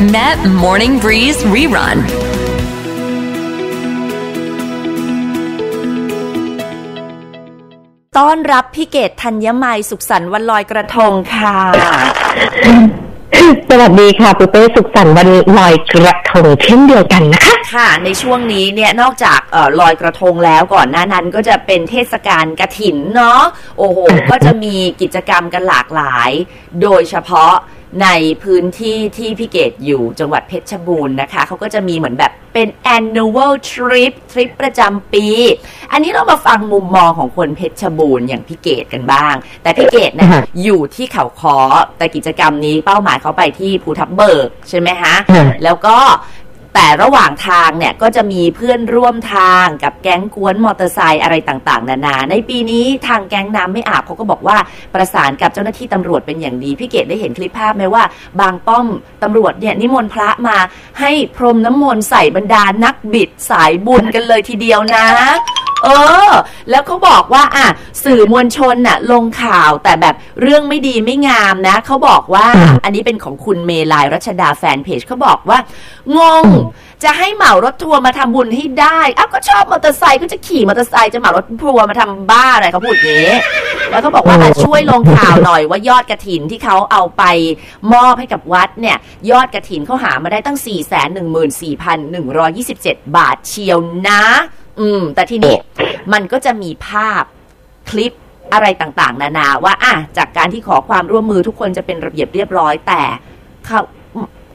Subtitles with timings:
[0.00, 1.98] Met Morning Breeze Rerun
[8.18, 11.56] ต้อนรับพี่เกตธัญไมยสุขสันต์วันลอยกระทงค่ะ
[13.70, 23.42] สวัสดีค่ะปุ้เป้สุขสันต์วันลอยกระทงเช่นเดียวกันนะคะ ค่ะ ในช่วงนี้เนี่ยนอกจากเออลอยกระทงแล้วก่อนหน้านั้นก็จะเป็นเทศกาลกระถินเนาะ
[23.78, 23.98] โอ้โห
[24.30, 26.30] ก็จะมีกิจกรรมกันหลากหลาย
[26.82, 27.54] โดยเฉพาะ
[28.02, 28.08] ใน
[28.42, 35.26] พื้นที่ที่พี่เกดอยู่จังหวัดเพชรบูรณ์นะคะ เขาก็จะมีเหมือนแบบเป็น annual trip ทริปประจำปี
[35.92, 41.56] อันนี้เรามาฟังมุมมองของคนเพชรบูรณ์อย่างพี่เกดกันบ้าง แต่พี่เกดเนี่ยค่ะอยู่ที่เขาคอ
[41.98, 45.96] แต่กิจกรรมนี้เป้าหมายเขาไปที่ภูทับเบิกใช่ไหมฮะค่ะแล้วก็
[46.74, 54.56] แต่ระหว่างทางเนี่ยก็จะมีเพื่อนร่วมทางกับแก๊งกวนมอเตอร์ไซค์อะไรต่างๆ นานา ในปีนี้ทางแก๊งน้ำไม่อาบเขาก็บอกว่า
[54.94, 58.04] ประสานกับเจ้าหน้าที่ตำรวจเป็นอย่างดี พี่เกดได้เห็นคลิปภาพไหมว่า
[58.40, 58.86] บางป้อม
[59.22, 60.56] ตำรวจเนี่ยนิมนต์พระมา
[61.00, 65.06] ให้พรมน้ำมนต์ใส่บรรดานักบิดสายบุญกันเลยทีเดียวนะ
[65.84, 65.88] เอ
[66.28, 66.30] อ
[66.70, 67.66] แล้วเขาบอกว่าอะ
[68.04, 72.46] สื่อมวลชนน่ะ ลงข่าวแต่แบบเรื่องไม่ดีไม่งามนะ เขาบอกว่า
[72.84, 75.58] อันนี้เป็นของคุณเมลายรัชดาแฟนเพจเขาบอกว่า
[76.18, 76.44] งง
[77.04, 83.36] จะให้เหมารถทัวร์มาทำบุญให้ได้อ้าวก็ชอบมอเตอร์ไซค์ก็จะขี่มอเตอร์ไซค์จะเหมารถทัวร์มาทำบ้าอะไรเขาพูดอย่างนี้
[83.90, 87.22] แล้วก็บอกว่าอะช่วยลงข่าวหน่อยว่ายอดกระถินที่เขาเอาไป
[87.92, 88.96] มอบให้กับวัดเนี่ย
[89.30, 94.22] ยอดกระถินเขาหามาได้ตั้ง 4 1 4 1 2 7 บาทเชียวนะ
[94.80, 95.56] อืม แต่ทีนี้
[96.12, 97.22] มันก็จะมีภาพ
[97.90, 98.12] คลิป
[98.52, 103.02] อะไรต่างๆ นานาว่า อะจากการที่ขอความร่วมมือทุกคนจะเป็นระเบียบเรียบร้อย แต่
[103.66, 103.80] เขา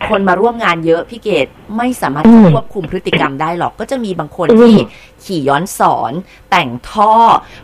[0.10, 4.78] คนมาร่วมงานเยอะพี่เกดไม่สามารถอืมควบคุมพฤติกรรมได้หรอก ก็จะมีบางคนอืมที่
[5.24, 6.14] ขี่ย้อนสอน
[6.52, 7.14] แต่งท่อ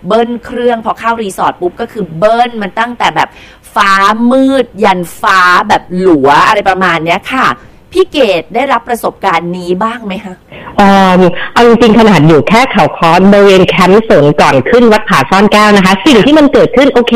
[0.07, 3.29] เบิ้ลเครื่องพอเข้ารีสอร์ทปุ๊บก็คือเบิ้ลมันตั้งแต่แบบ
[3.75, 3.93] ฟ้า
[4.31, 7.47] มืด ยันฟ้าแบบหลัวอะไรประมาณเนี้ยค่ะ
[7.93, 10.35] พี่เกดได้รับประสบการณ์นี้บ้างไหมคะ
[10.77, 11.21] เอ่อ
[11.53, 17.13] เอาจริงๆขนาดอยู่แค่เขาคอนบริเวณแคมป์สนก่อนขึ้นวัดผาซ่อนแก้วนะคะ สิ่งที่มันเกิดขึ้นโอเค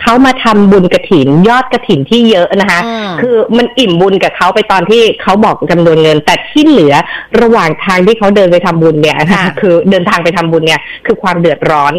[0.00, 6.94] เขามาทำบุญกระถินยอดกระถินที่เยอะนะคะอืมคือมันอิ่มบุญกับเขาไปตอนที่เขาบอกจำนวนเงิน แต่ที่เหลือ
[7.40, 11.92] ระหว่างทางที่เขาเดินไปทำบุญเนี่ยนะคะค่ะคือเดินทางไปทำบุญเนี่ยคือความเดือดร้อน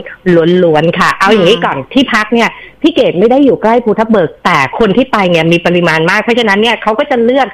[0.63, 2.49] ล้วนๆค่ะ เอาอย่างนี้ก่อนที่พักเนี่ย
[2.81, 7.47] พี่เกดไม่ได้อยู่ใกล้ภูทับเบิกแต่คนที่ไปเนี่ยมีปริมาณมากเพราะฉะนั้นเนี่ยเขาก็จะเลือก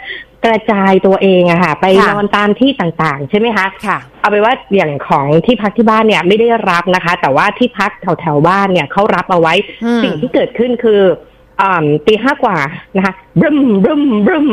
[0.48, 9.54] กระจายตัวเองอะค่ะ ไปค่ะนอนตามที่ต่างๆ ใช่ไหมคะค่ะเอาไปนว่าอย่างของที่พักที่บ้านเนี่ยไม่ได้รับนะคะ แต่ว่าที่พักแถวแถวๆบ้านเนี่ยเขารับเอาไว้
[9.84, 11.02] อืมสิ่งที่เกิดขึ้นคือ
[11.62, 12.58] อ่าตีห้ากว่า
[12.98, 14.48] นะคะบึ้มบึ้มบึ้ม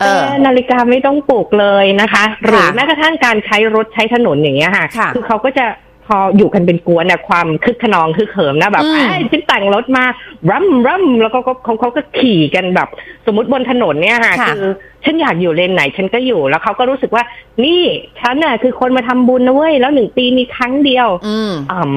[0.00, 5.66] เออแต่นาฬิกาไม่ต้องปลุกเลยนะคะ หรือค่ะแม้กระทั่งการใช้รถใช้ถนนอย่างเงี้ยค่ะค่ะอเขาก็จะ
[6.06, 10.04] พออยู่กันเป็นกวนเนี่ยความคึกขนองคึกเขิมนะแบบอืมไอ้ยฉันแต่งรถมา
[10.50, 12.88] รัมรัมแล้วก็เขาเขาก็ขี่กันแบบ
[13.26, 14.66] สมมติบนถนนเนี่ยค่ะค่ะคือ
[15.04, 17.24] ฉันอยากอยู่เลนไหนฉันก็อยู่แล้วเขาก็รู้สึกว่า
[17.64, 17.82] นี่
[18.20, 21.92] ฉันน่ะคือคนมาทำบุญนะเว้ยแล้วหนึ่งปีมีครั้งเดียว อืมอ่า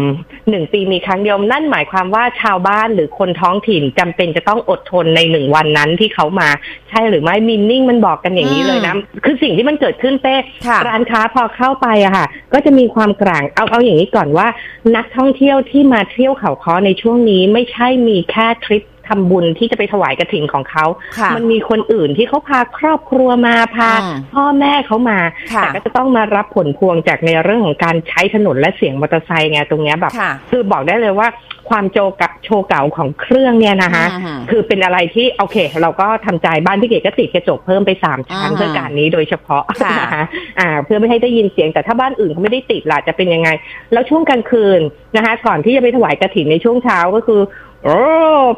[0.50, 6.50] หนึ่งปีมีครั้งเดียวนั่นหมายความว่าชาวบ้านหรือคนท้องถิ่นจำเป็นจะต้องอดทนในหนึ่งวันนั้นที่เขามา
[6.90, 8.96] ใช่หรือไม่มินนิ่งมันบอกกันอย่างนี้เลยนะ
[9.26, 10.36] คือสิ่งที่มันเกิดขึ้นเป้
[10.68, 14.48] ค่ะร้านค้าพอเข้าไปอะค่ะ ก็จะมีความกลางเอาเอาอย่างนี้ก่อนว่า
[14.96, 20.86] นักท่องเที่ยวที่มาเที่ยวเขาค้อในช่วงนี้ไม่ใช่มีแค่ทริป ทำบุญที่จะไปถวายกระถิ่นของเขา
[21.18, 25.20] ค่ะมันมีคนอื่นที่เขาพาครอบครัวมาพาอืมพ่อแม่เขามา
[25.54, 31.28] ค่ะแต่ก็จะต้องมารับผลพวงจากในเรื่องของการใช้ถนนและเสียงมอเตอร์ไซค์ไงตรงเนี้ยแบบค่ะคือบอกได้เลยว่า
[31.70, 40.24] ความโจกับโชว์เก่าของเครื่องเนี่ยนะคะอืมคือเป็นอะไรที่โอเค เราก็ทำใจบ้านพี่เกดก็ติดกระจกเพิ่มไปสามชั้นอืมเพื่อการนี้โดยเฉพาะค่ะนะคะ
[40.60, 43.50] อ่า เพื่อไม่ให้ได้ยินเสียงแต่ถ้าบ้านอื่นเขาไม่ได้ติดล่ะจะเป็นยังไง
[43.94, 44.80] แล้วช่วงกลางคืน
[45.16, 47.42] นะคะ ก่อนที่จะไปถวายกระถินในช่วงเช้าก็คือ
[47.84, 47.98] โอ้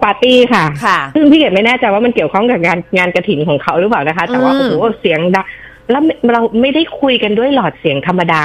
[0.03, 5.45] ปาร์ตี้ค่ะค่ะซึ่งพี่เกดไม่แน่ใจว่ามันเกี่ยวข้องกับงานงานกระถินของเขาหรือเปล่านะคะ แต่ว่าอืโอ้มโหเสียงดัง
[5.91, 8.43] แล้วเราไม่ได้คุยกันด้วยหลอดเสียงธรรมดา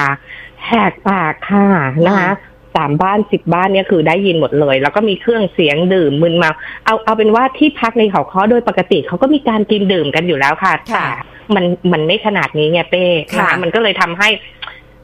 [0.66, 1.66] แหกปากค่ะ
[2.06, 2.30] นะคะ
[2.76, 6.50] สามบ้านสิบบ้านเนี่ยคือได้ยินหมดเลย แล้วก็มีเครื่องเสียงดื่มมึนเมา
[6.84, 11.08] เอาเอาเป็นว่าที่พักในเขาค้อโดยปกติเขาก็มีการกินดื่มกันอยู่แล้วค่ะค่ะแต่
[11.54, 13.04] มันมันไม่ขนาดนี้ไงเป้
[13.38, 14.28] ค่ะนมันก็เลยทำให้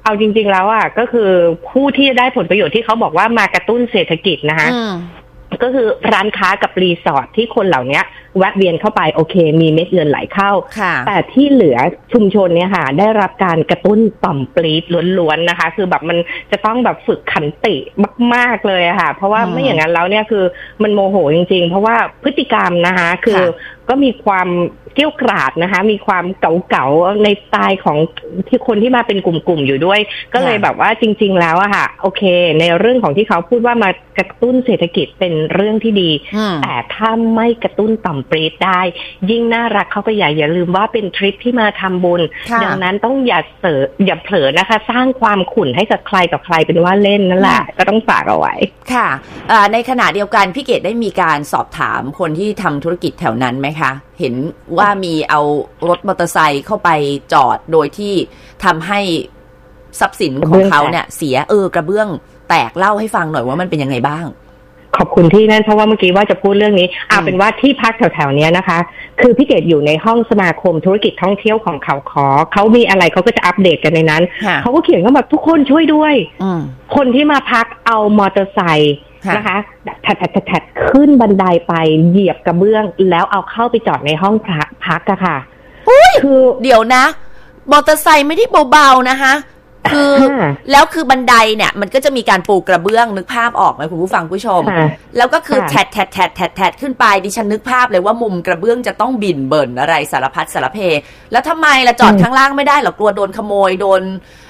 [0.05, 1.31] เอาจริง ๆ แล้วอะก็คือ
[1.71, 4.93] ผู้ที่ได้ผลประโยชน์ที่เขาบอกว่ามากระตุ้นเศรษฐกิจนะคะอืม
[5.63, 8.01] ก็คือร้านค้ากับรีสอร์ทที่คนเหล่านี้
[8.39, 10.51] แวะเวียนเข้าไปโอเค มีเม็ดเงินไหลเข้า
[10.81, 11.79] ค่ะแต่ที่เหลือ
[12.13, 14.85] ชุมชนเนี่ยค่ะ ได้รับการกระตุ้นต่อมปรี๊ด
[15.19, 16.19] ล้วนๆนะคะ คือแบบมัน
[16.51, 17.77] จะต้องแบบฝึกขันติ
[18.35, 20.45] มาก ๆเลยอะค่ะ เพราะว่าอืมไม่อย่างนั้นแล้วเนี่ยคือ
[20.83, 24.49] มันโมโหจริง ๆ เพราะว่าพฤติกรรมนะคะ คือค่ะก็มีความ
[24.95, 27.99] เกี้ยวกราดนะคะ มีความเก่าๆในสไตล์ของ
[28.49, 30.01] ที่คนที่มาเป็นกลุ่มๆอยู่ด้วย
[30.35, 32.23] ก็เลยแบบว่าจริง ๆ แล้วอะค่ะ โอเค
[32.61, 38.81] ในเรื่องของที่เขาพูดว่ามากระตุ้นเศรษฐกิจเป็นเรื่องที่ดีอืมแต่ถ้าไม่กระตุ้นต่อมปรีดได้
[39.31, 48.55] ยิ่งน่ารักเข้าไปใหญ่อย่าลืมว่าเป็นทริปที่มาทำบุญค่ะดังนั้นต้องอย่าเสออย่าเผลอนะคะ สร้างความขุ่นให้กับใครต่อใครเป็นว่าเล่นนั่นแหละก็ต้องฝากเอาไว้
[48.93, 49.09] ค่ะ
[49.51, 54.35] อ่าในขณะเดียวกันพี่เกดได้มีการสอบถามคนที่ทำธุรกิจแถวนั้นไหมคะ เห็น
[54.77, 55.41] ว่ามีเอา
[55.89, 56.91] รถมอเตอร์ไซค์เข้าไป
[57.33, 58.15] จอดโดยที่
[58.65, 59.01] ทำให้
[60.01, 62.09] ทรัพย์สินของเขาเนี่ย เสียเออกระเบื้อง
[62.49, 64.27] แตกเล่าให้ฟังหน่อยว่ามันเป็นยังไงบ้าง
[64.97, 68.79] ขอบคุณที่นั่นเพราะว่าเมื่อกี้ว่าจะพูดเรื่องนี้เอาอืมเป็นว่าที่พักแถวๆเนี้ยนะคะ
[69.21, 76.61] คือพี่เกดอยู่ในห้องสมาคมธุรกิจท่องเที่ยวของเขาคอเขามีอะไรเขาก็จะอัปเดตกันในนั้นค่ะเขาก็เขียนว่าแบบทุกคนช่วยด้วยอืม
[76.97, 79.59] คนที่มาพักเอามอเตอร์ไซค์ค่ะ นะคะ
[80.07, 81.75] ถัดถัดถัดถัดขึ้นบันไดไป
[82.11, 85.37] เหยียบกระเบื้อง แล้วเอาเข้าไปจอดในห้องพักพักอะค่ะ
[86.23, 87.05] คือเดี๋ยวนะ
[87.73, 89.35] มอเตอร์ไซค์ไม่ได้เบาๆนะคะ
[89.91, 100.79] คือค่ะแล้วคือบันไดเนี่ย มันก็จะมีการปูกระเบื้องนึกภาพออกไหมคุณผู้ฟังผู้ชมค่ะแล้วก็คือค่ะแทดแทดแทดแทดแทดขึ้นไปดิฉันนึกภาพเลยว่ามุมกระเบื้องจะต้องบินเบิ่นอะไรสารพัดสารเพ
[101.33, 104.03] แล้วทำไมล่ะจอดอืมข้างล่างไม่ได้เหรอกลัวโดนขโมยโดน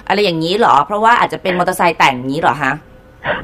[0.09, 2.73] อะไรอย่างนี้เหรอ เพราะว่าอาจจะเป็นมอเตอร์ไซค์แต่งอย่างนี้เหรอฮะ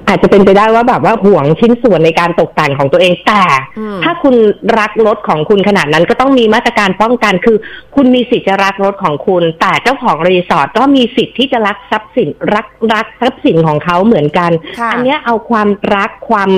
[0.08, 3.42] อาจจะเป็นไปได้ว่าแบบว่าห่วงชิ้นส่วนในการตกแต่งของตัวเองแต่
[3.78, 4.34] อืมถ้าคุณ
[4.78, 7.56] รักรถของคุณขนาดนั้นก็ต้องมีมาตรการป้องกันคือ
[7.94, 16.50] คุณมีสิทธิ์จะรักรถของคุณ แต่เจ้าของรีสอร์ทก็มีสิทธิ์ที่จะรักทรัพย์สินรักรักทรัพย์สินของเขาเหมือนกันค่ะอัเนี้ยเอาความรักความ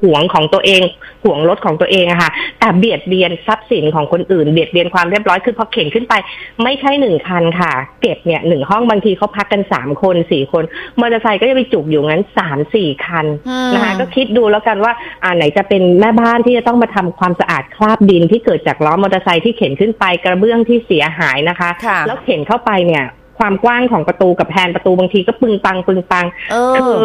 [0.00, 0.82] หวงของตัวเอง
[1.24, 6.14] ห่วงรถของตัวเองอะค่ะ แต่เบียดเบียนทรัพย์สินของคนอื่นเบียดเบียนความเรียบร้อยคือพอเข็นขึ้นไป
[6.62, 7.72] ไม่ใช่หนึ่งคันค่ะ
[8.02, 10.64] เก็บเนี่ยหนึ่งห้องบางทีเขาพักกันสามคนสี่คน
[11.00, 14.92] มอเตอร์ไซค์ก็จะไปจุกอยู่งั้นสามสี่คันอืมนะคะก็คิดดูแล้วกันว่า
[15.22, 23.04] อ่าไหนจะเป็นแม่บ้านที่จะต้องมาทำความสะอาดคราบดินที่เกิดจากล้อมอเตอร์ไซค์ที่เข็นขึ้นไปกระเบื้องที่เสียหายนะคะค่ะแล้วเข็นเข้าไปเนี่ย
[23.38, 27.04] ความกว้างของประตูกับแผนประตูบางทีก็ปึงปังปึงปังเอคือ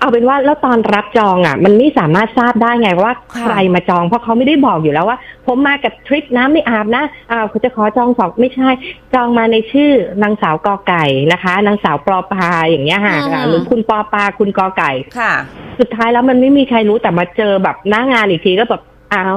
[0.00, 8.68] เอาเป็นว่าแล้วตอนรับจองอะ มันไม่สามารถทราบได้ไงว่าค่ะใครมาจอง เพราะเขาไม่ได้บอกอยู่แล้วว่า ผมมากับทริปน้ำไม่อาบนะอ่าเขาจะขอจองสองไม่ใช่
[9.14, 9.90] จองมาในชื่อ
[10.22, 15.32] นางสาวกอไก่นะคะนางสาวปอปาอย่างเงี้ยค่ะอืมหรือคุณปอปาคุณกอไก่ค่ะ
[15.78, 18.82] สุดท้ายแล้วมันไม่มีใครรู้แต่มาเจอแบบหน้างานอีกทีก็แบบ
[19.12, 19.30] เอา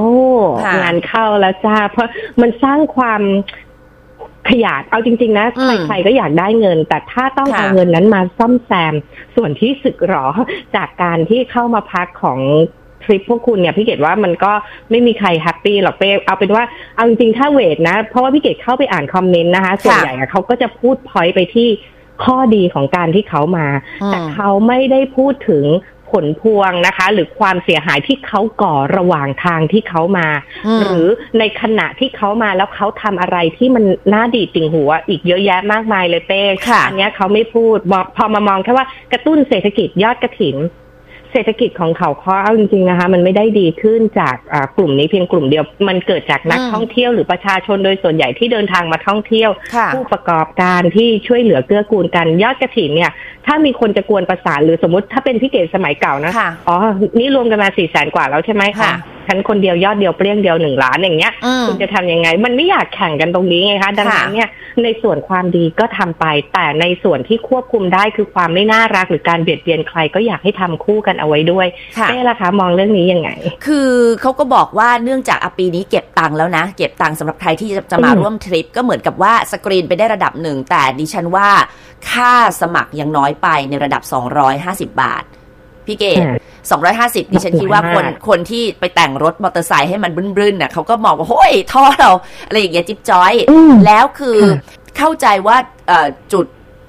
[0.66, 2.10] ค่ะงานเข้าแล้วจ้า เพราะ
[2.42, 3.22] มันสร้างความ
[4.50, 8.94] ขยาดเอาจริง ๆ นะอืมใครๆก็อยากได้เงิน แต่ถ้าต้องค่ะเอาเงินนั้นมาซ่อมแซม
[9.36, 10.28] ส่วนที่สึกหรอ
[10.76, 12.40] จากการที่เข้ามาพักของ
[13.04, 14.52] ทริปพวกคุณเนี่ยพี่เกดว่ามันก็
[14.90, 16.64] ไม่มีใคร happy หรอกเป้เอาเป็นว่า
[16.96, 21.68] เอาจริงๆถ้า weight นะ เพราะว่าพี่เกดเข้าไปอ่านคอมเมนต์นะคะส่วนใหญ่อะเขาก็จะพูด point ไปที่
[22.24, 23.68] ข้อดีของการที่เขามา
[24.04, 25.66] อืมแต่เขาไม่ได้พูดถึง
[26.12, 30.28] ผลพวงนะคะ หรือความเสียหายที่เขาก่อระหว่างทางที่เขามา
[30.68, 31.06] อืมหรือ
[31.40, 33.84] ในขณะที่เขามาแล้วเขาทำอะไรที่มัน
[34.14, 40.58] น่าดีดติ่งหู อีกเยอะแยะมากมายเลยเป้ค่ะอันเนี้ยเขาไม่พูดบอกพอมามองแค่ว่ากระตุ้นเศรษฐกิจยอดกระถิน
[41.32, 53.12] เศรษฐกิจของเขาข้อเอาจริงๆนะคะ มันไม่ได้ดีขึ้นจากอ่ากลุ่มนี้เพียงกลุ่มเดียว มันเกิดจากนักอืมท่องเที่ยวหรือประชาชนโดยส่วนใหญ่ที่เดินทางมาท่องเที่ยวค่ะผู้ประกอบการที่ช่วยเหลือเกื้อกูลกันยอดกระถินเนี่ย
[53.46, 56.78] ถ้ามีคนจะกวนประสานหรือสมมติถ้าเป็นพี่เกศสมัยเก่านะค่ะอ๋อ
[57.20, 58.98] นี่รวมกันมาสี่แสนกว่าแล้วใช่ไหมค่ะคะ
[59.30, 64.50] ฉันคนเดียวยอดเดียวเปรี้ยงเดียวหนึ่งล้านอย่างเงี้ยอืมคุณจะทำยังไง มันไม่อยากแข่งกันตรงนี้ไงคะดังนั้นค่ะเนี่ย
[64.84, 71.68] ในส่วนความดีก็ทำไป แต่ในส่วนที่ควบคุมได้คือความไม่น่ารักหรือการเบียดเบียนใครก็อยากให้ทำคู่กันเอาไว้ด้วย
[71.98, 73.30] ค่ะเต้ล่ะคะมองเรื่องนี้ยังไง
[73.66, 73.92] คือ
[74.22, 81.50] เขาก็บอกว่าเนื่องจากอะปีนี้เก็บตังค์แล้วนะ เก็บตังค์สำหรับใครที่จะจะมาอืมร่วมทริปก็เหมือนกับว่าสกรีนไปได้ระดับหนึ่งแต่ดิฉันว่า
[82.12, 84.02] ค่าสมัครยังน้อยไปในระดับ
[84.92, 85.24] 250 บาท
[85.86, 86.39] พี่เกดค่ะ
[86.72, 92.12] 250ดิฉันคิดว่าคนมากคนที่ไปแต่งรถมอเตอร์ไซค์ให้มันบึ้นๆน่ะเขาก็มองว่าโอ้ยท่อเรา
[92.48, 94.58] อะไรอย่างเงี้ยจิ๊บจ้อยอืมแล้วคือค่ะ
[94.98, 95.58] เข้าใจว่า
[95.88, 96.46] เอ่อจุด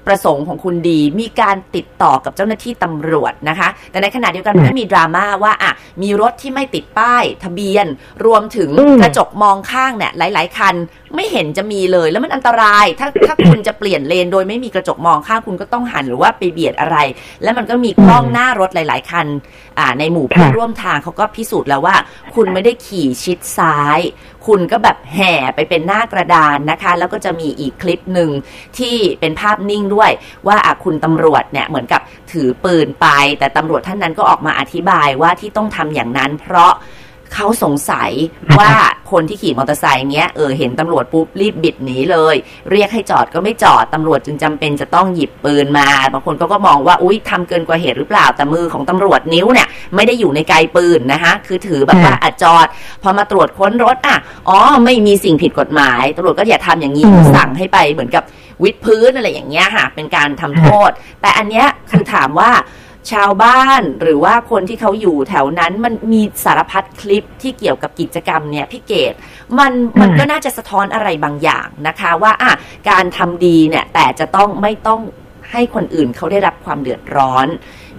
[0.07, 5.71] ประสงค์ของคุณดีมีการติดต่อกับเจ้าหน้าที่ตำรวจนะคะ แต่ในขณะเดียวกันมันก็มีดราม่าว่าอะ
[6.01, 7.85] มีรถที่ไม่ติดป้าย ทะเบียน
[8.25, 10.75] รวมถึงอืมกระจกมองข้างเนี่ยหลาย ๆ คัน
[11.15, 16.97] ไม่เห็นจะมีเลยแล้วมันอันตราย ถ้าถ้าคุณจะเปลี่ยนเลนโดยไม่มีกระจกมองข้างคุณก็ต้องหันหรือว่าไปเบียดอะไร
[17.43, 19.27] แล้วมันก็มีกล้องหน้ารถหลาย ๆ คัน
[19.79, 21.95] อ่า ในหมู่เพื่อนค่ะร่วมทางเขาก็พิสูจน์แล้วว่า
[22.35, 23.99] คุณไม่ได้ขี่ชิดซ้าย
[24.47, 28.29] คุณก็แบบแห่ไปเป็นหน้ากระดานนะคะ แล้วก็จะมีอีกคลิปหนึ่ง
[28.77, 30.11] ที่เป็นภาพนิ่งด้วย
[30.47, 32.01] ว่าอะคุณตำรวจเนี่ยเหมือนกับ
[32.31, 33.07] ถือปืนไป
[33.39, 36.71] แต่ตำรวจท่านนั้นก็ออกมาอธิบายว่าที่ต้องทำอย่างนั้น เพราะ
[37.33, 38.11] เขาสงสัย
[38.59, 38.71] ว่า
[39.11, 42.35] คนที่ขี่มอเตอร์ไซค์เนี้ยเออเห็นตำรวจปุ๊บรีบบิดหนีเลย
[42.71, 52.67] เรียกให้จอดก็ไม่จอดตำรวจจึงจำเป็นจะต้องหยิบปืนมาบางคนก็ก็มองว่าอุ้ยทำเกินกว่าเหตุหรือเปล่าแต่มือของตำรวจนิ้วเนี่ยไม่ได้อยู่ในไกลปืนนะคะคือถือแบบว่าอะจอด
[53.03, 54.17] พอมาตรวจค้นรถอะ
[54.49, 57.03] อ๋อไม่มีสิ่งผิดกฎหมายตำรวจก็อย่าทำอย่างนี้
[57.35, 58.23] สั่งให้ไปเหมือนกับ
[58.63, 60.89] วิดพื้นอะไรอย่างเงี้ยค่ะเป็นการทำโทษ
[61.21, 62.51] แต่อันเนี้ยคือถามว่า
[63.11, 69.13] ชาวบ้านหรือว่าคนที่เขาอยู่แถวนั้นมันมีสารพัดคลิปที่เกี่ยวกับกิจกรรมเนี่ยพี่เกด
[69.59, 72.53] มันมันก็น่าจะสะท้อนอะไรบางอย่างนะคะ ว่าอะ
[72.89, 75.01] การทำดีเนี่ยแต่จะต้องไม่ต้อง
[75.51, 77.47] ให้คนอื่นเขาได้รับความเดือดร้อน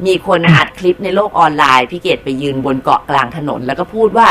[0.06, 4.26] มีคนอัดคลิปในโลกออนไลน์พี่เกดไปยืนบนเกาะกลางถนน แล้วก็พูดว่า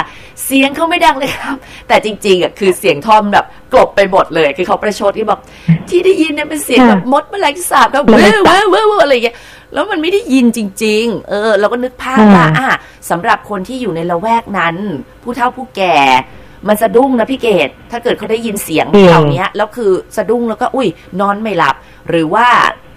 [0.46, 5.40] เสียงเขาไม่ดังเลยครับ แต่จริงๆอะคือเสียงทอมแบบกลบไปหมดเลย คือเขาประชดที่บอก
[5.90, 9.36] ที่ได้ยินเนี่ยเป็นเสียงแบบมดแมลงสาบครับเว้ยเว้ยเว้ยอะไรอย่างเงี้ย
[9.74, 12.70] แล้วมันไม่ได้ยินจริง ๆ เออ เราก็นึกภาพว่าอะ
[13.10, 14.76] สำหรับคนที่อยู่ในละแวกนั้น
[15.24, 15.98] ผู้เฒ่าผู้แก่
[16.68, 20.88] มันสะดุ้งนะพี่เกดถ้าเกิดเขาได้ยินเสียงเหล่านี้แล้วคือสะดุ้งแล้วก็อุ้ย
[21.20, 21.76] นอนไม่หลับ
[22.10, 22.48] หรือว่า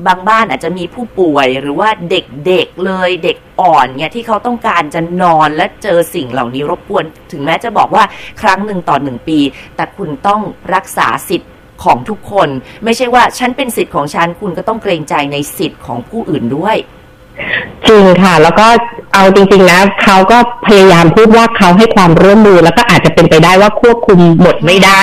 [0.07, 8.05] บางบ้านอาจจะมีผู้ป่วย หรือว่าเด็กๆเลยเด็กอ่อนเนี่ยที่เขาต้องการจะนอนและเจอสิ่งเหล่านี้รบกวน ถึงแม้จะบอกว่า
[8.43, 9.39] ครั้งหนึ่งต่อหนึ่งปี
[9.77, 10.41] แต่คุณต้อง
[10.75, 11.51] รักษาสิทธิ์
[11.85, 12.49] ของทุกคน
[12.85, 16.77] ไม่ใช่ว่าฉันเป็นสิทธิ์ของฉันคุณก็ต้องเกรงใจในสิทธิ์ของผู้อื่นด้วย
[17.89, 18.67] จริงค่ะ แล้วก็
[19.15, 25.03] เอาจริงๆนะเขาก็พยายามพูดว่าเขาให้ความร่วมมือ แล้วก็อาจจะเป็นไปได้ว่าควบคุมหมดไม่ได้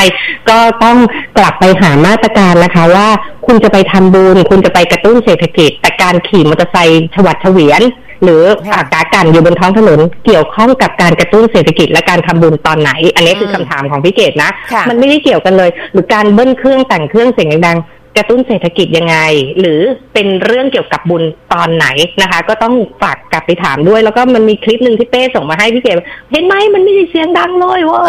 [0.49, 0.97] ก็ต้อง
[1.37, 3.07] กลับไปหามาตรการนะคะ ว่า
[3.45, 7.81] คุณจะไปทำบุญคุณจะไปกระตุ้นเศรษฐกิจ แต่การขี่มอเตอร์ไซค์ฉวัดเฉวียน
[8.23, 8.43] หรือ
[8.75, 14.49] อากากันอยู่บนท้องถนนเกี่ยวข้องกับการกระตุ้นเศรษฐกิจและการทำบุญตอนไหน อันนี้คือคำถามของพี่เกดนะ
[14.89, 17.79] มันไม่ได้เกี่ยวกันเลย หรือการเบิ้ลเครื่องแต่งเครื่องเสียงดัง
[18.17, 19.17] กระตุ้นเศรษฐกิจยังไง
[19.59, 19.81] หรือ
[20.13, 21.23] เป็นเรื่องเกี่ยวกับบุญ
[21.53, 21.87] ตอนไหน
[22.21, 25.93] นะคะ ก็ต้องฝากกลับไปถามด้วย แล้วก็มันมีคลิปหนึ่งที่เป้ส่งมาให้พี่เก๋
[26.31, 28.01] เห็นไหมมันไม่ได้เสียงดังเลยว่า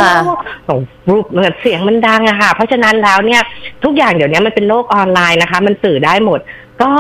[0.69, 0.79] ส่ง
[1.09, 1.25] รูป
[1.63, 3.43] เสียงมันดังอะค่ะ เพราะฉะนั้นแล้วเนี่ย
[3.85, 6.41] ทุกอย่างเดี๋ยวนี้มันเป็นโลกออนไลน์นะคะ มันสื่อได้หมด
[6.83, 6.93] ก็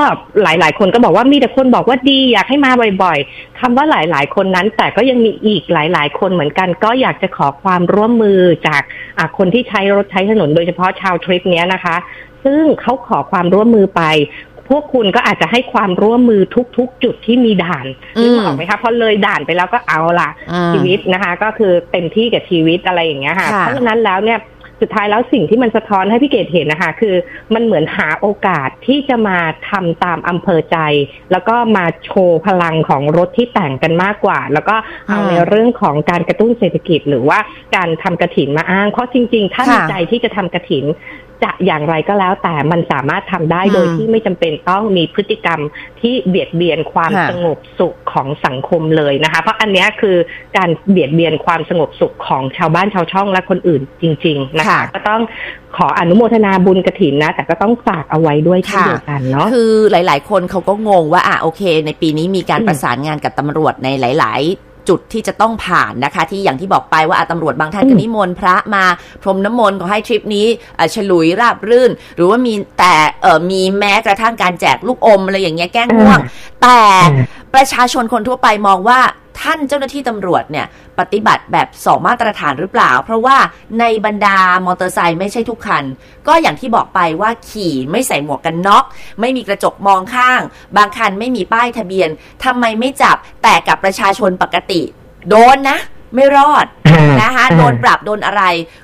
[0.42, 2.70] หลายๆ คนก็บอกว่ามีแต่คนบอกว่าดีอยากให้มา
[3.02, 8.82] บ่อยๆคำว่าหลายๆ คนนั้น แต่ก็ยังมีอีกหลาย ๆ คนเหมือนกัน ก็อยากจะขอความร่วมมือจาก
[9.38, 11.96] คนที่ใช้รถใช้ถนนโดยเฉพาะชาวทริปนี้นะคะ
[12.44, 14.02] ซึ่งเขาขอความร่วมมือไป
[14.68, 16.42] พวกคุณก็อาจจะให้ความร่วมมือ
[16.76, 17.86] ทุก ๆ จุดที่มีด่าน
[18.20, 20.30] นึกออกไหมคะพอเลยด่านไปแล้วก็เอาละ
[20.72, 24.38] ชีวิตนะคะ ก็คือเต็มที่กับชีวิตอะไรอย่างเงี้ยค่ะ เพราะฉะนั้นแล้วเนี่ย
[24.82, 27.14] สุดท้ายแล้วสิ่งที่มันสะท้อนให้พี่เกดเห็นนะคะ คือ
[27.54, 29.38] มันเหมือนหาโอกาสที่จะมา
[29.70, 30.78] ทำตามอำเภอใจ
[31.32, 34.76] แล้วก็มาโชว์พลังของรถที่แต่งกันมากกว่า แล้วก็
[35.08, 37.38] เอาในเรื่องของการกระตุ้นเศรษฐกิจ หรือว่า
[37.76, 40.84] การทำกระถินมาอ้าง เพราะจริง ๆ ถ้ามีใจที่จะทำกระถิน
[41.42, 45.60] จะอย่างไรก็แล้วแต่มันสามารถทำได้โดยที่ไม่จำเป็นต้องมีพฤติกรรม
[46.00, 50.16] ที่เบียดเบียนความสงบสุขของสังคมเลยนะคะ เพราะอันนี้คือ
[50.56, 55.20] การเบียดเบียนความสงบสุขของชาวบ้านชาวช่องและคนอื่นจริง ๆ นะคะ ก็ต้อง
[55.76, 68.84] ขออนุโมทนาบุญกระถินนะ แต่ก็ต้องฝากเอาไว้ด้วยเช่นเดียวกันเนาะคือหลาย ๆ คนเขาก็งงว่าอะโอเค ในปีนี้มีการประสานงานกับตำรวจในหลาย ๆ จุดที่จะต้องผ่านนะคะ ที่อย่างที่บอกไปว่าตำรวจบางท่านก็นิมนต์พระมา
[69.22, 70.46] พรมน้ำมนต์ขอให้ทริปนี้
[70.94, 76.18] ฉลุยราบรื่น หรือว่ามีแต่เออมีแม้กระทั่งการแจกลูกอมอะไรอย่างเงี้ยแก้ง่วง
[76.62, 76.80] แต่
[77.54, 79.00] ประชาชนคนทั่วไปมองว่า
[79.42, 80.66] ท่านเจ้าหน้าที่ตำรวจเนี่ย
[80.98, 83.36] ปฏิบัติแบบสองมาตรฐานหรือเปล่า เพราะว่า
[83.80, 85.84] ในบรรดามอเตอร์ไซค์ไม่ใช่ทุกคัน
[86.28, 88.84] ก็อย่างที่บอกไปว่าขี่ไม่ใส่หมวกกันน็อก
[89.20, 90.40] ไม่มีกระจกมองข้าง
[90.76, 92.08] บางคันไม่มีป้ายทะเบียน
[92.44, 94.82] ทำไมไม่จับแต่กับประชาชนปกติ
[95.28, 95.78] โดนนะ
[96.14, 96.66] ไม่รอด
[97.22, 98.42] นะคะโดนปรับโดนอะไร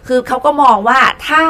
[0.08, 1.42] คือเขาก็มองว่าถ้า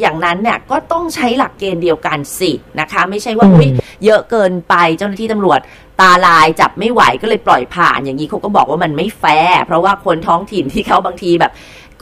[0.00, 2.50] อย่างนั้นเนี่ยก็ต้องใช้หลักเกณฑ์เดียวกันสิ
[2.80, 3.68] นะคะ ไม่ใช่ว่าอุ้ย
[4.04, 5.60] เยอะเกินไปเจ้าหน้าที่ตำรวจ
[6.00, 11.52] ตาลายจับไม่ไหวก็เลยปล่อยผ่านอย่างนี้เขาก็บอกว่ามันไม่แฟร์เพราะว่าคนท้องถิ่นที่เขาบางทีแบบ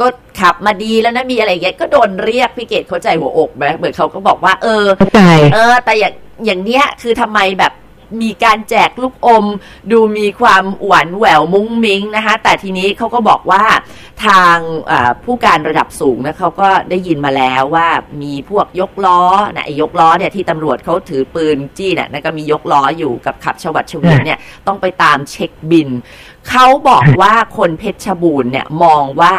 [0.01, 0.07] ก็
[0.41, 4.85] ขับมาดีแล้วนะมีอะไรเงี้ยก็โดนเรียกพี่เกดเข้าใจหัวอกไหมเหมือนเขาก็บอกว่า เออ
[5.55, 6.15] เออ แต่อย่าง
[6.47, 7.73] อย่างเนี้ยคือทำไมแบบ
[8.23, 9.45] มีการแจกลูกอม
[9.93, 13.65] ดูมีความหวานแหววมุ้งมิ้งนะคะ แต่ทีนี้เขาก็บอกว่า
[14.27, 14.57] ทาง
[15.25, 17.89] ผู้การระดับสูงนะเขาก็ได้ยินมาแล้วว่า
[18.23, 19.21] มีพวกยกล้อ
[19.57, 25.89] นะยกล้อเนี่ยที่ตำรวจเขาถือปืนจี้เนี่ยนะก็มียกล้ออยู่กับขับชวัดชวีเนี่ยต้องไปตามเช็คบิน
[26.49, 29.35] เขาบอกว่าคนเพชรบูรณ์เนี่ยมองว่า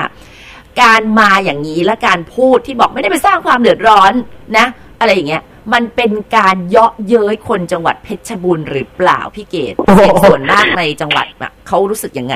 [0.82, 4.14] การมาอย่างนี้และการพูดที่บอกไม่ได้ไปสร้างความเดือดร้อน
[4.58, 4.66] นะ
[5.00, 5.44] อะไรอย่างเงี้ย
[5.74, 11.26] มันเป็นการเยาะเย้ยคนจังหวัดเพชรบูรณ์หรือเปล่าพี่เกดเสียงส่วนมากในจังหวัด
[11.68, 12.36] เขารู้สึกยังไง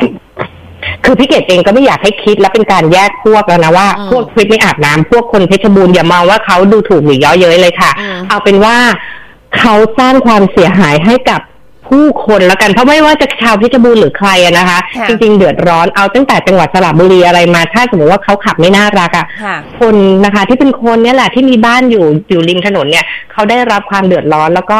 [1.05, 7.91] คือพี่เกดเองก็ไม่อยากให้คิดและเป็นการแยกพวกแล้วนะว่า พวกคลิปไม่อาบน้ำพวกคนเพชรบูรณ์อย่ามองว่าเขาดูถูกหรือเยาะเย้ยเลยค่ะ
[8.29, 8.75] เอาเป็นว่า
[9.59, 11.41] เขาสร้างความเสียหายให้กับ
[11.89, 24.79] ผู้คนแล้วกันเพราะไม่ว่าจะชาวเพชรบูรณ์หรือใครอะนะคะค่ะจริง ๆ เดือดร้อนเอาตั้งแต่จังหวัดสระบุรีอะไรมา ถ้าสมมติว่าเขาขับไม่น่ารักอะค่ะคนนะคะที่เป็นคนเนี่ยแหละที่มีบ้านอยู่อยู่ริมถนนเนี่ยเขาได้รับความเดือดร้อนแล้วก็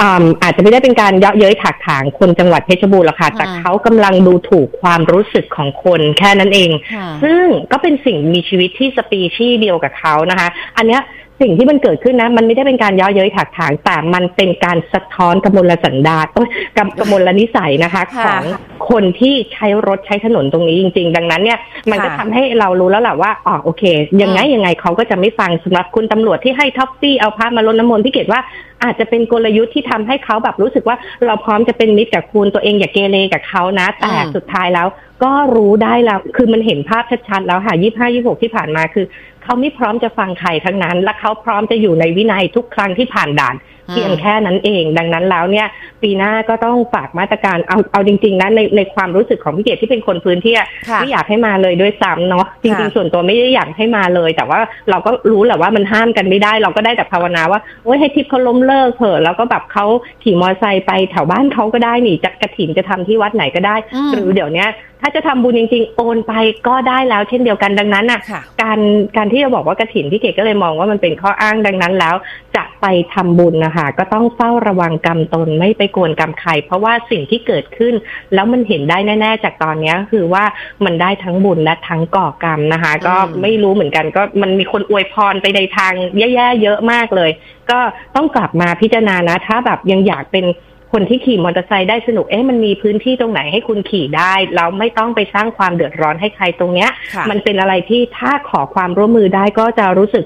[0.00, 11.02] อืมอาจจะไม่ได้เป็นการเยาะเย้ยถักถางคนจังหวัดเพชรบูรณ์หรอกค่ะแต่อืมเขากำลังดูถูกความรู้สึกของคนแค่นั้นเองค่ะซึ่งก็เป็นสิ่งมีชีวิตที่สปีชีส์เดียวกับเขานะคะ อันเนี้ย
[11.42, 16.46] สิ่งที่มันเกิดขึ้นนะ มันไม่ได้เป็นการเย้อเย้ยถักถางแต่มันเป็นการสะท้อนกมลสันดาษต้อง
[16.78, 18.42] กำกมลนิสัยนะคะค่ะของ
[18.90, 21.58] คนที่ใช้รถใช้ถนนตรงนี้จริง ๆ ดังนั้นเนี่ย
[21.90, 23.82] มันก็ค่ะทำให้เรารู้แล้วแหละว่าอ๋อโอเค
[24.22, 28.40] ยังไงยังไงเขาก็จะไม่ฟังสำหรับคุณตำรวจที่ให้ท็อปปี้เอาพระมารดน้ำมนต์พี่เกดว่า
[28.84, 30.96] อาจจะเป็นกลยุทธ์ที่ทำให้เขาแบบรู้สึกว่า
[31.26, 34.86] เราพร้อมจะเป็นมิตรกับคุณตัวเองอย่าเกเรกับเขานะ แต่อืมสุดท้ายแล้ว
[35.24, 39.06] ก็รู้ได้แล้ว คือมันเห็นภาพชัดๆแล้วค่ะยี่ห้ายี่หกที่ผ่านมาคือ
[39.42, 43.54] เขาไม่พร้อมจะฟังใครทั้งนั้น และเขาพร้อมจะอยู่ในวินัยทุกครั้งที่ผ่านด่าน
[43.92, 45.66] เพียงแค่นั้นเอง ดังนั้นแล้วเนี่ย
[46.02, 59.86] ปีหน้าก็ต้องฝากมาตรการเอาเอาจริงๆนะในในความรู้สึกของพี่เกดที่เป็นคนพื้นที่อะค่ะไม่อยากให้มาเลยด้วยซ้ำเนาะจริงค่ะๆส่วนตัวไม่ได้อยากให้มาเลย แต่ว่าเราก็รู้แหละว่ามันห้ามกันไม่ได้ เราก็ได้แต่ภาวนาว่าโอ้ยให้ทิพย์เขาล้มเลิกเถอะแล้วก็แบบเขา
[60.22, 64.70] ขี่มอเตอร์ไซค์ไปแถวบ้านเขาก็ได้นี่จะกระถินจะทำที่วัดไหนก็ได้อืมหรือเดี๋ยวเนี้ย
[65.04, 66.32] ถ้าจะทำบุญจริงๆ โอนไป
[66.68, 68.78] ก็ได้แล้วเช่นเดียวกันดังนั้นน่ะค่ะ การ
[69.16, 72.14] การที่จะบอกว่ากระถินพี่เกดก็เลยมองว่ามันเป็นข้ออ้างดังนั้นแล้ว
[72.56, 77.94] จะไปทำบุญนะคะก็ต้องเฝ้าระวังกรรมตนไม่ไปกวนกรรมใคร เพราะว่าสิ่งที่เกิดขึ้น
[78.34, 80.44] แล้วมันเห็นได้แน่ ๆ จากตอนเนี้ยคือว่า
[80.84, 87.30] มันได้ทั้งบุญและทั้งก่อกรรมนะคะ ก็อืมไม่รู้เหมือนกันก็มันมีคนอวยพรไปในทางแย่ๆเยอะมากเลย
[87.70, 87.78] ก็
[88.16, 90.46] ต้องกลับมาพิจารณานะถ้าแบบยังอยากเป็น
[90.92, 100.24] คนที่ขี่มอเตอร์ไซค์ได้สนุก เอ๊ะ มันมีพื้นที่ตรงไหนให้คุณขี่ได้ แล้วไม่ต้องไปสร้างความเดือดร้อนให้ใครตรงเนี้ยค่ะมันเป็นอะไรที่ถ้าขอความร่วมมือได้ก็จะรู้สึก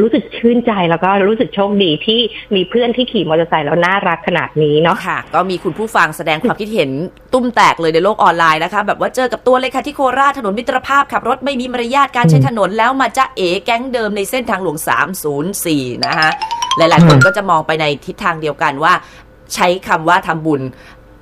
[0.00, 2.20] รู้สึกชื่นใจแล้วก็รู้สึกโชคดีที่
[2.54, 6.90] มีเพื่อนที่ขี่มอเตอร์ไซค์แล้วน่ารักขนาดนี้เนาะค่ะ ก็มีคุณผู้ฟังแสดงความคิดเห็น
[7.32, 14.78] ตุ้มแตกเลยในโลกออนไลน์นะคะ แบบว่าเจอกับตัวเลยค่ะที่โคราชถนนมิตรภาพขับรถไม่มีมารยาทการใช้ถนนแล้วมาจะเอ๋แก๊งเดิมในเส้นทางหลวง
[15.40, 16.30] 304 นะคะ
[16.76, 18.92] หลาย ๆ คนก็จะมองไปในทิศทางเดียวกันว่า
[19.54, 20.62] ใช้คำว่าทำบุญ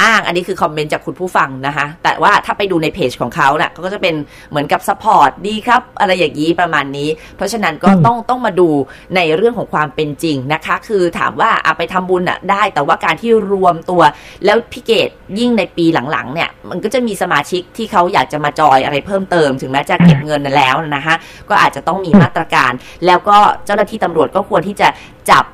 [0.08, 4.14] อ้าง อันนี้คือคอมเมนต์จากคุณผู้ฟังนะคะ แต่ว่าถ้าไปดูในเพจของเขาเนี่ยค่ะก็จะเป็น
[4.50, 8.68] เหมือนกับ support ดีครับ อะไรอย่างนี้ประมาณนี้ เพราะฉะนั้นก็อืมต้องต้องมาดู
[9.16, 14.02] ในเรื่องของความเป็นจริงนะคะ คือถามว่าอะไปทำบุญอะได้ แต่ว่าการที่รวมตัว
[14.44, 21.14] แล้วพี่เกดยิ่งในปีหลังๆ เนี่ย มันก็จะมีสมาชิกที่เขาอยากจะมาจอยอะไรเพิ่มเติม ถึงแม้จะเก็บเงินแล้วนะคะ
[21.50, 22.72] ก็อาจจะต้องมีมาตรการ
[23.06, 24.88] แล้วก็เจ้าหน้าที่ตำรวจก็ควรที่จะ
[25.30, 25.44] จับ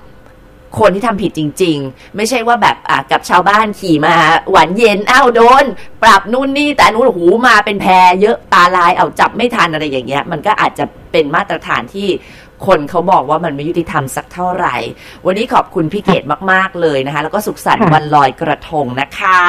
[0.79, 4.15] คนที่ทำผิดจริง ๆ ไม่ใช่ว่าแบบอะกับชาวบ้านขี่มา
[4.51, 5.65] หวานเย็นอ้าวโดน
[6.03, 12.09] ปรับนู่นนี่แต่นู้นหูมาเป็นแพรเยอะตาลายเอาจับไม่ทันอะไรอย่างเงี้ย มันก็อาจจะเป็นมาตรฐานที่
[12.67, 14.77] คนเขาบอกว่ามันไม่ยุติธรรมสักเท่าไหร่
[15.27, 19.41] วันนี้ขอบคุณพี่เกดมาก ๆ เลยนะคะ แล้วก็สุขสันต์วันลอยกระทงนะคะ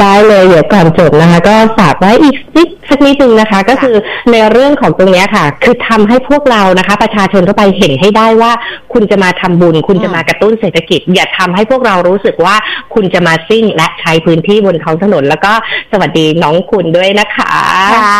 [0.00, 3.96] ได้เลย เดี๋ยวก่อนจบนะคะ ก็ฝากไว้อีกนิด สักนิดนึงนะคะ ก็คือ
[4.32, 8.52] ในเรื่องของตรงเนี้ยค่ะ คือทำให้พวกเรานะคะ ประชาชนทั่วไปเห็นให้ได้ว่า
[8.92, 12.56] คุณจะมาทำบุญ คุณจะมากระตุ้นเศรษฐกิจ อย่าทำให้พวกเรารู้สึกว่า
[12.94, 15.52] คุณจะมาซิ่ง และใช้พื้นที่บนท้องถนน แล้วก็
[15.92, 17.54] สวัสดีน้องคุณด้วยนะคะ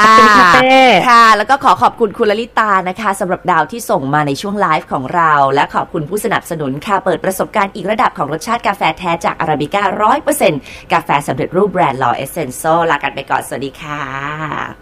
[0.05, 10.61] ขอบคุณค่ะเป้ค่ะ แล้วก็ขอขอบคุณคุณลลิตานะคะสำหรับดาวที่ส่งมาในช่วงไลฟ์ของเรา และขอบคุณผู้สนับสนุนค่ะเปิดประสบการณ์อีกระดับของรสชาติกาแฟแท้จากอาราบิก้าร้อยเปอร์เซ็นต์
[10.93, 14.75] กาแฟสำเร็จรูปแบรนด์ลอเอเซนโซลากันไปก่อนสวัสดีค่ะ yeah.